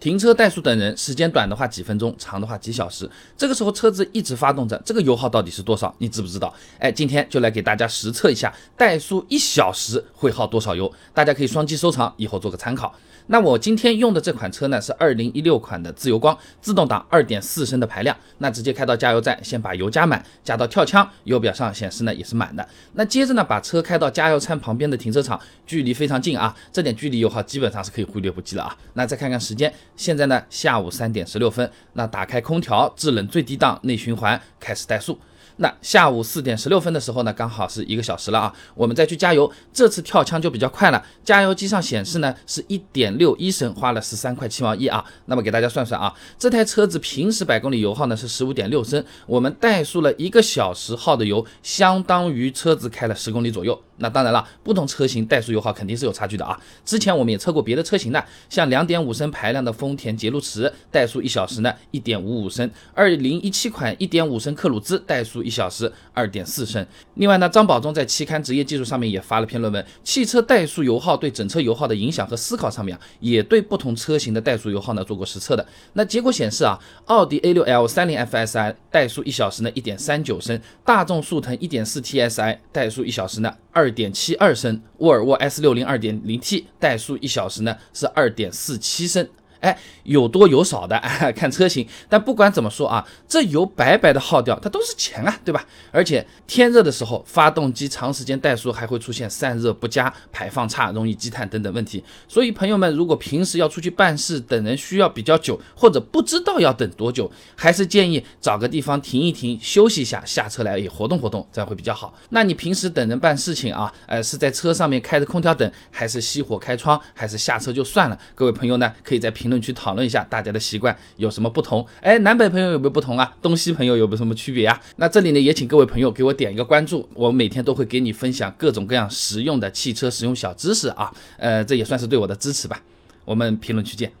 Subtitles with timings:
[0.00, 3.08] 停车怠速等人，时间短的话几分钟，长的话几小时。
[3.36, 5.94] 这个时候车子一直发动着，这个油耗到底是多少？
[5.98, 6.52] 你知不知道？
[6.78, 10.90] 哎，今天就来给大家实测一下，怠速一小时会耗多少油？
[11.12, 12.94] 大家可以双击收藏，以后做个参考。
[13.26, 18.16] 那我今天用的这款车呢，是二零一六款的自由光自动挡，二点四升的排量。
[18.38, 22.66] 那直接开到加油站，先把油加满，加到跳枪，油表上显示呢也是满的。
[22.94, 28.76] 那接着呢，把车开到加油站旁边的停车场，距离非常近啊，这点距离油耗基本上是可以忽略不计了啊。
[28.94, 29.72] 那再看看时间。
[29.96, 35.18] 现在呢，下午三点十六分，那打开空调，制冷最低档，内循环，开始怠速。
[35.56, 41.04] 那下午四点十六分的时候呢，刚好是一个小时了啊，我们再去加油，这次跳枪就比较快了。
[41.22, 45.04] 加油机上显示呢是一点六一升，花了十三块七毛一啊。
[45.26, 53.78] 那么给大家算算啊，这台车子平时百公里油耗呢是十五点六升，我们怠速了一个小时耗的油，相当于车子开了十公里左右。
[54.00, 56.58] 那当然了，不同车型怠速油耗肯定是有差距的啊。
[56.84, 66.84] 之前我们也测过别的车型的，像两点五升排量的丰田杰路驰，怠速一小时呢一点五五升；二零一七款一点五升克鲁兹，怠速一小时二点四升。
[67.14, 75.66] 另外呢，张宝忠在期刊职业技术上面也发了篇论文，汽车怠速油耗对整车油耗的影响和思考上面啊，也对不同车型的怠速油耗呢做过实测的。
[75.92, 83.90] 那结果显示啊，奥迪 A 六 L 三零 FSI 怠速一小时呢一点三九升，大众速腾一点四 TSI 怠速一小时呢二。
[83.90, 89.28] 点七二升，沃尔沃 S 六零二点零 T 怠速一小时呢是二点四七升。
[89.60, 90.98] 哎，有多有少的，
[91.36, 91.86] 看车型。
[92.08, 95.64] 但不管怎么说啊，这油白白的耗掉，它都是钱啊，对吧？
[95.90, 102.02] 而且天热的时候，发动机长时间怠速还会出现散热不佳、排放差、容易积碳等等问题。
[102.26, 112.14] 所以朋友们，如果平时要出去办事，等人需要比较久，或者不知道要等多久，还是建议找个地方停一停，休息一下，下车来也活动活动，这样会比较好。
[112.30, 118.18] 那你平时等人办事情啊，呃，是在车上面开着空调等，还是熄火开窗，还是下车就算了？
[118.34, 119.60] 各位朋友呢，可以在评评。
[119.60, 121.84] 论区讨论一下大家的习惯有什么不同？
[122.00, 123.36] 哎，南北朋友有没有不同啊？
[123.42, 124.80] 东西朋友有没有什么区别啊？
[124.94, 131.12] 那这里呢，也请各位朋友给我点一个关注，我每天都会给你分享各种各样实用的汽车使用小知识啊。
[131.36, 132.80] 呃，这也算是对我的支持吧。
[133.24, 134.20] 我们评论区见。